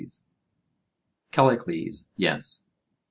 CALLICLES: 1.29 2.11
Yes. 2.17 2.65